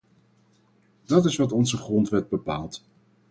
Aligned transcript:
Dat 1.05 1.25
is 1.25 1.35
wat 1.37 1.51
onze 1.51 1.77
grondwet 1.77 2.29
bepaalt. 2.29 2.83